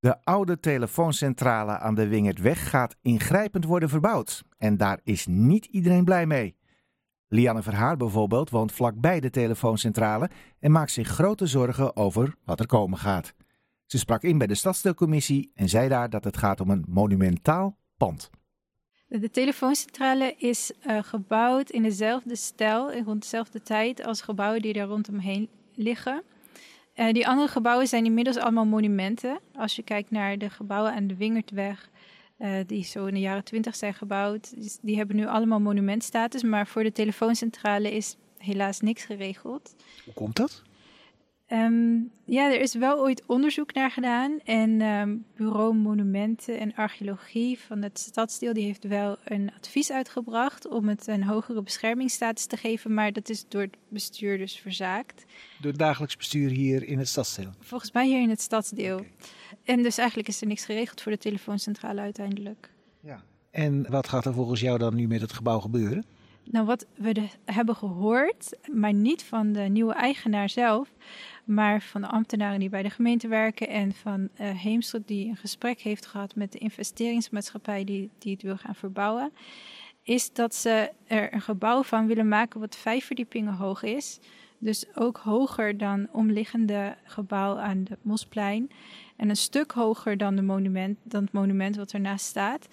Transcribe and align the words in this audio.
De 0.00 0.24
oude 0.24 0.60
telefooncentrale 0.60 1.78
aan 1.78 1.94
de 1.94 2.08
Wingertweg 2.08 2.70
gaat 2.70 2.96
ingrijpend 3.02 3.64
worden 3.64 3.88
verbouwd. 3.88 4.42
En 4.58 4.76
daar 4.76 5.00
is 5.04 5.26
niet 5.26 5.64
iedereen 5.64 6.04
blij 6.04 6.26
mee. 6.26 6.56
Lianne 7.28 7.62
Verhaar 7.62 7.96
bijvoorbeeld 7.96 8.50
woont 8.50 8.72
vlakbij 8.72 9.20
de 9.20 9.30
telefooncentrale 9.30 10.30
en 10.60 10.72
maakt 10.72 10.90
zich 10.90 11.08
grote 11.08 11.46
zorgen 11.46 11.96
over 11.96 12.34
wat 12.44 12.60
er 12.60 12.66
komen 12.66 12.98
gaat. 12.98 13.34
Ze 13.86 13.98
sprak 13.98 14.22
in 14.22 14.38
bij 14.38 14.46
de 14.46 14.54
stadsdeelcommissie 14.54 15.50
en 15.54 15.68
zei 15.68 15.88
daar 15.88 16.10
dat 16.10 16.24
het 16.24 16.36
gaat 16.36 16.60
om 16.60 16.70
een 16.70 16.84
monumentaal 16.88 17.78
pand. 17.96 18.30
De 19.08 19.30
telefooncentrale 19.30 20.34
is 20.36 20.72
uh, 20.86 20.98
gebouwd 21.02 21.70
in 21.70 21.82
dezelfde 21.82 22.36
stijl 22.36 22.92
en 22.92 23.04
rond 23.04 23.22
dezelfde 23.22 23.62
tijd 23.62 24.04
als 24.04 24.20
gebouwen 24.20 24.62
die 24.62 24.72
daar 24.72 24.86
rondomheen 24.86 25.48
liggen. 25.74 26.22
Uh, 26.98 27.12
die 27.12 27.28
andere 27.28 27.48
gebouwen 27.48 27.86
zijn 27.86 28.04
inmiddels 28.04 28.36
allemaal 28.36 28.64
monumenten. 28.64 29.38
Als 29.54 29.76
je 29.76 29.82
kijkt 29.82 30.10
naar 30.10 30.38
de 30.38 30.50
gebouwen 30.50 30.92
aan 30.92 31.06
de 31.06 31.16
Wingertweg, 31.16 31.90
uh, 32.38 32.50
die 32.66 32.84
zo 32.84 33.06
in 33.06 33.14
de 33.14 33.20
jaren 33.20 33.44
twintig 33.44 33.76
zijn 33.76 33.94
gebouwd, 33.94 34.54
die 34.82 34.96
hebben 34.96 35.16
nu 35.16 35.26
allemaal 35.26 35.60
monumentstatus. 35.60 36.42
Maar 36.42 36.66
voor 36.66 36.82
de 36.82 36.92
telefooncentrale 36.92 37.94
is 37.94 38.16
helaas 38.38 38.80
niks 38.80 39.04
geregeld. 39.04 39.74
Hoe 40.04 40.14
komt 40.14 40.36
dat? 40.36 40.62
Um, 41.52 42.10
ja, 42.24 42.52
er 42.52 42.60
is 42.60 42.74
wel 42.74 43.00
ooit 43.00 43.22
onderzoek 43.26 43.74
naar 43.74 43.90
gedaan. 43.90 44.40
En 44.44 44.80
um, 44.80 45.24
Bureau 45.36 45.74
Monumenten 45.74 46.58
en 46.58 46.74
Archeologie 46.74 47.58
van 47.58 47.82
het 47.82 47.98
stadsdeel 47.98 48.52
die 48.52 48.64
heeft 48.64 48.84
wel 48.84 49.16
een 49.24 49.50
advies 49.56 49.90
uitgebracht 49.90 50.68
om 50.68 50.88
het 50.88 51.06
een 51.06 51.22
hogere 51.22 51.62
beschermingsstatus 51.62 52.46
te 52.46 52.56
geven. 52.56 52.94
Maar 52.94 53.12
dat 53.12 53.28
is 53.28 53.44
door 53.48 53.60
het 53.60 53.76
bestuur 53.88 54.38
dus 54.38 54.58
verzaakt. 54.58 55.24
Door 55.60 55.70
het 55.70 55.80
dagelijks 55.80 56.16
bestuur 56.16 56.50
hier 56.50 56.84
in 56.84 56.98
het 56.98 57.08
stadsdeel? 57.08 57.50
Volgens 57.60 57.92
mij 57.92 58.06
hier 58.06 58.22
in 58.22 58.30
het 58.30 58.40
stadsdeel. 58.40 58.98
Okay. 58.98 59.10
En 59.64 59.82
dus 59.82 59.98
eigenlijk 59.98 60.28
is 60.28 60.40
er 60.40 60.46
niks 60.46 60.64
geregeld 60.64 61.00
voor 61.00 61.12
de 61.12 61.18
telefooncentrale 61.18 62.00
uiteindelijk. 62.00 62.70
Ja. 63.00 63.22
En 63.50 63.90
wat 63.90 64.08
gaat 64.08 64.24
er 64.24 64.34
volgens 64.34 64.60
jou 64.60 64.78
dan 64.78 64.94
nu 64.94 65.06
met 65.06 65.20
het 65.20 65.32
gebouw 65.32 65.60
gebeuren? 65.60 66.04
Nou, 66.50 66.66
wat 66.66 66.86
we 66.94 67.28
hebben 67.44 67.76
gehoord, 67.76 68.58
maar 68.72 68.92
niet 68.92 69.22
van 69.22 69.52
de 69.52 69.60
nieuwe 69.60 69.92
eigenaar 69.92 70.48
zelf, 70.48 70.88
maar 71.44 71.82
van 71.82 72.00
de 72.00 72.06
ambtenaren 72.06 72.60
die 72.60 72.68
bij 72.68 72.82
de 72.82 72.90
gemeente 72.90 73.28
werken 73.28 73.68
en 73.68 73.92
van 73.92 74.20
uh, 74.20 74.50
Heemstra 74.50 74.98
die 75.04 75.28
een 75.28 75.36
gesprek 75.36 75.80
heeft 75.80 76.06
gehad 76.06 76.34
met 76.34 76.52
de 76.52 76.58
investeringsmaatschappij 76.58 77.84
die, 77.84 78.10
die 78.18 78.32
het 78.32 78.42
wil 78.42 78.56
gaan 78.56 78.74
verbouwen, 78.74 79.32
is 80.02 80.32
dat 80.32 80.54
ze 80.54 80.90
er 81.06 81.34
een 81.34 81.40
gebouw 81.40 81.82
van 81.82 82.06
willen 82.06 82.28
maken 82.28 82.60
wat 82.60 82.76
vijf 82.76 83.04
verdiepingen 83.04 83.54
hoog 83.54 83.82
is. 83.82 84.18
Dus 84.58 84.84
ook 84.94 85.16
hoger 85.16 85.78
dan 85.78 86.08
omliggende 86.12 86.96
gebouw 87.04 87.56
aan 87.56 87.84
de 87.84 87.98
Mosplein. 88.02 88.70
En 89.16 89.28
een 89.28 89.36
stuk 89.36 89.72
hoger 89.72 90.16
dan, 90.16 90.36
de 90.36 90.42
monument, 90.42 90.98
dan 91.02 91.22
het 91.22 91.32
monument 91.32 91.76
wat 91.76 91.92
ernaast 91.92 92.26
staat. 92.26 92.68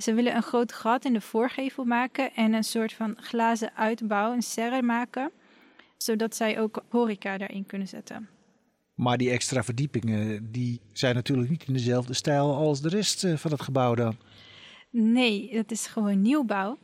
Ze 0.00 0.14
willen 0.14 0.36
een 0.36 0.42
groot 0.42 0.72
gat 0.72 1.04
in 1.04 1.12
de 1.12 1.20
voorgevel 1.20 1.84
maken 1.84 2.34
en 2.34 2.52
een 2.52 2.64
soort 2.64 2.92
van 2.92 3.16
glazen 3.16 3.76
uitbouw, 3.76 4.32
een 4.32 4.42
serre 4.42 4.82
maken, 4.82 5.30
zodat 5.96 6.36
zij 6.36 6.60
ook 6.60 6.84
horeca 6.88 7.38
daarin 7.38 7.66
kunnen 7.66 7.88
zetten. 7.88 8.28
Maar 8.94 9.18
die 9.18 9.30
extra 9.30 9.62
verdiepingen, 9.62 10.52
die 10.52 10.80
zijn 10.92 11.14
natuurlijk 11.14 11.50
niet 11.50 11.64
in 11.66 11.72
dezelfde 11.72 12.14
stijl 12.14 12.54
als 12.54 12.80
de 12.80 12.88
rest 12.88 13.24
eh, 13.24 13.36
van 13.36 13.50
het 13.50 13.62
gebouw 13.62 13.94
dan. 13.94 14.16
Nee, 14.90 15.48
het 15.52 15.70
is 15.70 15.86
gewoon 15.86 16.22
nieuwbouw. 16.22 16.78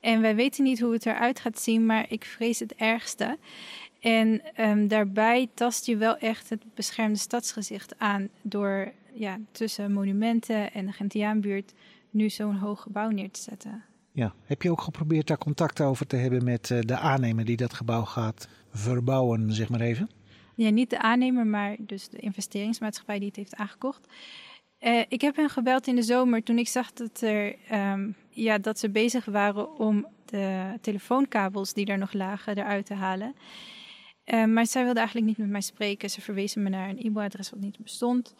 En 0.00 0.20
wij 0.20 0.34
weten 0.34 0.64
niet 0.64 0.80
hoe 0.80 0.92
het 0.92 1.06
eruit 1.06 1.40
gaat 1.40 1.60
zien, 1.60 1.86
maar 1.86 2.06
ik 2.08 2.24
vrees 2.24 2.58
het 2.58 2.74
ergste. 2.74 3.38
En 4.00 4.42
um, 4.56 4.88
daarbij 4.88 5.48
tast 5.54 5.86
je 5.86 5.96
wel 5.96 6.16
echt 6.16 6.48
het 6.48 6.62
beschermde 6.74 7.18
stadsgezicht 7.18 7.98
aan 7.98 8.28
door 8.42 8.92
ja, 9.12 9.38
tussen 9.52 9.92
monumenten 9.92 10.72
en 10.72 10.86
de 10.86 10.92
Gentiaanbuurt 10.92 11.72
nu 12.10 12.30
zo'n 12.30 12.56
hoog 12.56 12.82
gebouw 12.82 13.08
neer 13.08 13.30
te 13.30 13.40
zetten. 13.40 13.84
Ja, 14.12 14.34
heb 14.44 14.62
je 14.62 14.70
ook 14.70 14.80
geprobeerd 14.80 15.26
daar 15.26 15.38
contact 15.38 15.80
over 15.80 16.06
te 16.06 16.16
hebben 16.16 16.44
met 16.44 16.70
eh, 16.70 16.80
de 16.80 16.96
aannemer 16.96 17.44
die 17.44 17.56
dat 17.56 17.72
gebouw 17.72 18.04
gaat 18.04 18.48
verbouwen, 18.72 19.52
zeg 19.52 19.68
maar 19.68 19.80
even? 19.80 20.10
Ja, 20.54 20.70
niet 20.70 20.90
de 20.90 20.98
aannemer, 20.98 21.46
maar 21.46 21.76
dus 21.78 22.08
de 22.08 22.18
investeringsmaatschappij 22.18 23.18
die 23.18 23.28
het 23.28 23.36
heeft 23.36 23.54
aangekocht. 23.54 24.06
Uh, 24.80 25.00
ik 25.08 25.20
heb 25.20 25.36
hen 25.36 25.50
gebeld 25.50 25.86
in 25.86 25.94
de 25.94 26.02
zomer 26.02 26.42
toen 26.42 26.58
ik 26.58 26.68
zag 26.68 26.92
dat, 26.92 27.20
er, 27.20 27.56
um, 27.72 28.16
ja, 28.30 28.58
dat 28.58 28.78
ze 28.78 28.90
bezig 28.90 29.24
waren 29.24 29.78
om 29.78 30.06
de 30.24 30.74
telefoonkabels 30.80 31.72
die 31.72 31.84
daar 31.84 31.98
nog 31.98 32.12
lagen 32.12 32.58
eruit 32.58 32.86
te 32.86 32.94
halen. 32.94 33.34
Uh, 34.24 34.44
maar 34.44 34.66
zij 34.66 34.84
wilde 34.84 34.98
eigenlijk 34.98 35.28
niet 35.28 35.38
met 35.38 35.48
mij 35.48 35.60
spreken. 35.60 36.10
Ze 36.10 36.20
verwezen 36.20 36.62
me 36.62 36.68
naar 36.68 36.88
een 36.88 36.98
e-mailadres 36.98 37.50
wat 37.50 37.60
niet 37.60 37.78
bestond. 37.78 38.34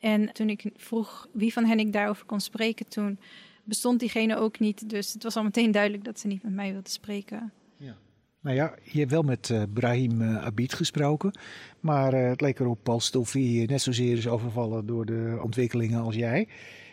En 0.00 0.32
toen 0.32 0.50
ik 0.50 0.70
vroeg 0.76 1.28
wie 1.32 1.52
van 1.52 1.64
hen 1.64 1.78
ik 1.78 1.92
daarover 1.92 2.26
kon 2.26 2.40
spreken, 2.40 2.88
toen 2.88 3.18
bestond 3.64 4.00
diegene 4.00 4.36
ook 4.36 4.58
niet. 4.58 4.90
Dus 4.90 5.12
het 5.12 5.22
was 5.22 5.36
al 5.36 5.42
meteen 5.42 5.70
duidelijk 5.70 6.04
dat 6.04 6.20
ze 6.20 6.26
niet 6.26 6.42
met 6.42 6.52
mij 6.52 6.72
wilde 6.72 6.90
spreken. 6.90 7.52
Ja. 7.76 7.96
Nou 8.40 8.56
ja, 8.56 8.74
je 8.82 8.98
hebt 8.98 9.10
wel 9.10 9.22
met 9.22 9.48
uh, 9.48 9.62
Brahim 9.72 10.20
uh, 10.20 10.44
Abid 10.44 10.74
gesproken. 10.74 11.38
Maar 11.80 12.14
uh, 12.14 12.28
het 12.28 12.40
leek 12.40 12.58
erop 12.58 12.78
Paul 12.82 13.00
Stolfi 13.00 13.64
net 13.66 13.82
zozeer 13.82 14.16
is 14.16 14.28
overvallen 14.28 14.86
door 14.86 15.06
de 15.06 15.38
ontwikkelingen 15.42 16.00
als 16.00 16.14
jij. 16.14 16.48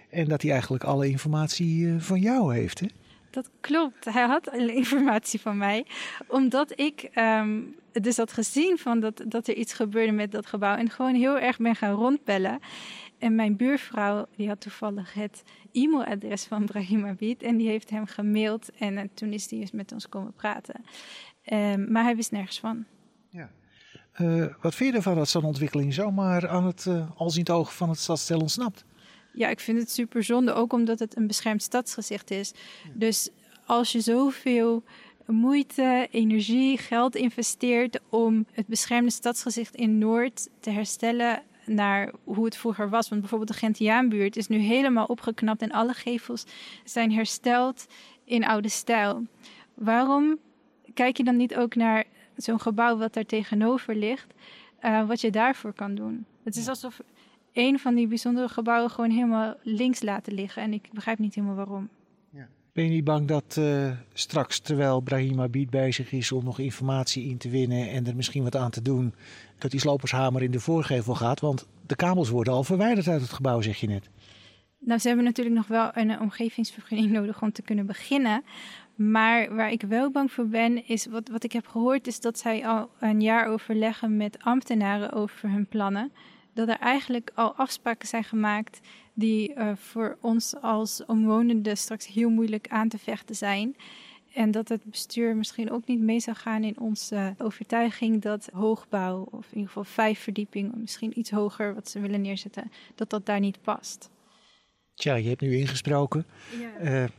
En 0.09 0.27
dat 0.27 0.41
hij 0.41 0.51
eigenlijk 0.51 0.83
alle 0.83 1.09
informatie 1.09 1.93
van 1.99 2.19
jou 2.19 2.55
heeft, 2.55 2.79
hè? 2.79 2.87
Dat 3.37 3.49
klopt. 3.59 4.05
Hij 4.05 4.25
had 4.25 4.53
informatie 4.55 5.41
van 5.41 5.57
mij. 5.57 5.85
Omdat 6.27 6.79
ik 6.79 7.09
um, 7.15 7.75
dus 7.91 8.17
had 8.17 8.33
gezien 8.33 8.77
van 8.77 8.99
dat, 8.99 9.23
dat 9.27 9.47
er 9.47 9.55
iets 9.55 9.73
gebeurde 9.73 10.11
met 10.11 10.31
dat 10.31 10.45
gebouw. 10.45 10.75
En 10.75 10.89
gewoon 10.89 11.15
heel 11.15 11.39
erg 11.39 11.57
ben 11.57 11.75
gaan 11.75 11.93
rondbellen. 11.93 12.59
En 13.17 13.35
mijn 13.35 13.55
buurvrouw 13.55 14.25
die 14.35 14.47
had 14.47 14.61
toevallig 14.61 15.13
het 15.13 15.43
e-mailadres 15.71 16.43
van 16.43 16.65
Brahim 16.65 17.05
Abid. 17.05 17.43
En 17.43 17.57
die 17.57 17.67
heeft 17.67 17.89
hem 17.89 18.05
gemaild. 18.05 18.69
En 18.77 18.93
uh, 18.93 19.03
toen 19.13 19.33
is 19.33 19.49
hij 19.49 19.59
eens 19.59 19.71
met 19.71 19.91
ons 19.91 20.09
komen 20.09 20.33
praten. 20.33 20.85
Um, 21.53 21.91
maar 21.91 22.03
hij 22.03 22.15
wist 22.15 22.31
nergens 22.31 22.59
van. 22.59 22.85
Ja. 23.29 23.49
Uh, 24.21 24.45
wat 24.61 24.75
vind 24.75 24.91
je 24.91 24.97
ervan 24.97 25.15
dat 25.15 25.29
zo'n 25.29 25.43
ontwikkeling 25.43 25.93
zomaar 25.93 26.47
aan 26.47 26.65
het 26.65 26.85
uh, 26.87 27.09
alziend 27.15 27.49
oog 27.49 27.75
van 27.75 27.89
het 27.89 27.99
stadstel 27.99 28.39
ontsnapt? 28.39 28.85
Ja, 29.37 29.47
ik 29.47 29.59
vind 29.59 29.79
het 29.79 29.91
super 29.91 30.23
zonde, 30.23 30.53
ook 30.53 30.73
omdat 30.73 30.99
het 30.99 31.17
een 31.17 31.27
beschermd 31.27 31.61
stadsgezicht 31.61 32.31
is. 32.31 32.53
Ja. 32.83 32.89
Dus 32.93 33.29
als 33.65 33.91
je 33.91 33.99
zoveel 33.99 34.83
moeite, 35.25 36.07
energie, 36.11 36.77
geld 36.77 37.15
investeert 37.15 37.99
om 38.09 38.45
het 38.51 38.67
beschermde 38.67 39.11
stadsgezicht 39.11 39.75
in 39.75 39.97
Noord 39.97 40.49
te 40.59 40.69
herstellen 40.69 41.41
naar 41.65 42.11
hoe 42.23 42.45
het 42.45 42.57
vroeger 42.57 42.89
was. 42.89 43.09
Want 43.09 43.21
bijvoorbeeld 43.21 43.51
de 43.51 43.57
Gentiaanbuurt 43.57 44.35
is 44.35 44.47
nu 44.47 44.57
helemaal 44.57 45.05
opgeknapt 45.05 45.61
en 45.61 45.71
alle 45.71 45.93
gevels 45.93 46.45
zijn 46.83 47.11
hersteld 47.11 47.87
in 48.23 48.45
oude 48.45 48.69
stijl. 48.69 49.25
Waarom 49.73 50.37
kijk 50.93 51.17
je 51.17 51.23
dan 51.23 51.37
niet 51.37 51.55
ook 51.55 51.75
naar 51.75 52.03
zo'n 52.35 52.61
gebouw 52.61 52.97
wat 52.97 53.13
daar 53.13 53.25
tegenover 53.25 53.95
ligt, 53.95 54.33
uh, 54.81 55.07
wat 55.07 55.21
je 55.21 55.31
daarvoor 55.31 55.73
kan 55.73 55.95
doen? 55.95 56.25
Het 56.43 56.55
is 56.55 56.67
alsof 56.67 56.99
een 57.57 57.79
van 57.79 57.95
die 57.95 58.07
bijzondere 58.07 58.47
gebouwen 58.47 58.89
gewoon 58.89 59.09
helemaal 59.09 59.55
links 59.63 60.01
laten 60.01 60.33
liggen. 60.33 60.61
En 60.61 60.73
ik 60.73 60.89
begrijp 60.93 61.19
niet 61.19 61.35
helemaal 61.35 61.55
waarom. 61.55 61.89
Ja. 62.29 62.47
Ben 62.73 62.83
je 62.83 62.89
niet 62.89 63.03
bang 63.03 63.27
dat 63.27 63.55
uh, 63.59 63.91
straks, 64.13 64.59
terwijl 64.59 64.99
Brahim 64.99 65.41
Abid 65.41 65.69
bezig 65.69 66.11
is 66.11 66.31
om 66.31 66.43
nog 66.43 66.59
informatie 66.59 67.29
in 67.29 67.37
te 67.37 67.49
winnen 67.49 67.89
en 67.89 68.07
er 68.07 68.15
misschien 68.15 68.43
wat 68.43 68.55
aan 68.55 68.71
te 68.71 68.81
doen, 68.81 69.13
dat 69.57 69.71
die 69.71 69.79
slopershamer 69.79 70.43
in 70.43 70.51
de 70.51 70.59
voorgevel 70.59 71.15
gaat? 71.15 71.39
Want 71.39 71.67
de 71.85 71.95
kabels 71.95 72.29
worden 72.29 72.53
al 72.53 72.63
verwijderd 72.63 73.07
uit 73.07 73.21
het 73.21 73.33
gebouw, 73.33 73.61
zeg 73.61 73.77
je 73.79 73.87
net. 73.87 74.09
Nou, 74.79 74.99
ze 74.99 75.07
hebben 75.07 75.25
natuurlijk 75.25 75.55
nog 75.55 75.67
wel 75.67 75.89
een 75.93 76.19
omgevingsvergunning 76.19 77.11
nodig 77.17 77.41
om 77.41 77.51
te 77.51 77.61
kunnen 77.61 77.85
beginnen. 77.85 78.43
Maar 78.95 79.55
waar 79.55 79.71
ik 79.71 79.81
wel 79.81 80.11
bang 80.11 80.31
voor 80.31 80.47
ben, 80.47 80.87
is 80.87 81.05
wat, 81.05 81.29
wat 81.29 81.43
ik 81.43 81.51
heb 81.51 81.67
gehoord, 81.67 82.07
is 82.07 82.19
dat 82.19 82.39
zij 82.39 82.67
al 82.67 82.89
een 82.99 83.21
jaar 83.21 83.47
overleggen 83.47 84.17
met 84.17 84.37
ambtenaren 84.41 85.11
over 85.11 85.49
hun 85.49 85.67
plannen 85.67 86.11
dat 86.57 86.67
er 86.67 86.79
eigenlijk 86.79 87.31
al 87.33 87.53
afspraken 87.53 88.07
zijn 88.07 88.23
gemaakt 88.23 88.79
die 89.13 89.53
uh, 89.53 89.71
voor 89.75 90.17
ons 90.21 90.55
als 90.61 91.05
omwonenden 91.05 91.77
straks 91.77 92.07
heel 92.07 92.29
moeilijk 92.29 92.67
aan 92.69 92.89
te 92.89 92.97
vechten 92.97 93.35
zijn. 93.35 93.75
En 94.33 94.51
dat 94.51 94.69
het 94.69 94.83
bestuur 94.83 95.35
misschien 95.35 95.71
ook 95.71 95.87
niet 95.87 95.99
mee 95.99 96.19
zou 96.19 96.37
gaan 96.37 96.63
in 96.63 96.79
onze 96.79 97.35
overtuiging 97.37 98.21
dat 98.21 98.49
hoogbouw, 98.53 99.27
of 99.31 99.45
in 99.45 99.53
ieder 99.53 99.67
geval 99.67 99.83
vijf 99.83 100.19
verdiepingen, 100.19 100.81
misschien 100.81 101.19
iets 101.19 101.31
hoger 101.31 101.73
wat 101.73 101.89
ze 101.89 101.99
willen 101.99 102.21
neerzetten, 102.21 102.71
dat 102.95 103.09
dat 103.09 103.25
daar 103.25 103.39
niet 103.39 103.61
past. 103.61 104.09
Tja, 104.93 105.15
je 105.15 105.29
hebt 105.29 105.41
nu 105.41 105.57
ingesproken. 105.57 106.25
Ja. 106.59 107.03
Uh, 107.03 107.09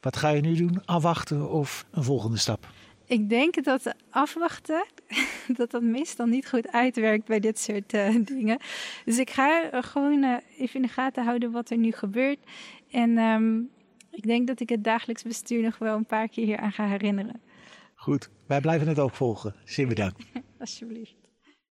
wat 0.00 0.16
ga 0.16 0.28
je 0.28 0.40
nu 0.40 0.54
doen? 0.54 0.84
Afwachten 0.84 1.50
of 1.50 1.86
een 1.90 2.04
volgende 2.04 2.36
stap? 2.36 2.68
Ik 3.10 3.28
denk 3.28 3.64
dat 3.64 3.94
afwachten, 4.10 4.86
dat 5.58 5.70
dat 5.70 5.82
meestal 5.82 6.26
niet 6.26 6.48
goed 6.48 6.72
uitwerkt 6.72 7.26
bij 7.26 7.40
dit 7.40 7.58
soort 7.58 7.94
uh, 7.94 8.16
dingen. 8.24 8.58
Dus 9.04 9.18
ik 9.18 9.30
ga 9.30 9.68
gewoon 9.82 10.22
uh, 10.22 10.36
even 10.58 10.74
in 10.74 10.82
de 10.82 10.88
gaten 10.88 11.24
houden 11.24 11.50
wat 11.50 11.70
er 11.70 11.76
nu 11.76 11.92
gebeurt. 11.92 12.38
En 12.90 13.18
um, 13.18 13.70
ik 14.10 14.22
denk 14.22 14.46
dat 14.46 14.60
ik 14.60 14.68
het 14.68 14.84
dagelijks 14.84 15.22
bestuur 15.22 15.62
nog 15.62 15.78
wel 15.78 15.96
een 15.96 16.06
paar 16.06 16.28
keer 16.28 16.44
hier 16.44 16.56
aan 16.56 16.72
ga 16.72 16.86
herinneren. 16.86 17.40
Goed, 17.94 18.30
wij 18.46 18.60
blijven 18.60 18.88
het 18.88 18.98
ook 18.98 19.14
volgen. 19.14 19.54
Zeer 19.64 19.86
bedankt. 19.86 20.24
Alsjeblieft. 20.60 21.19